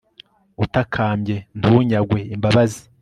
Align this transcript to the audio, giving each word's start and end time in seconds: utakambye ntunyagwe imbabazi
utakambye 0.63 1.35
ntunyagwe 1.59 2.19
imbabazi 2.35 2.81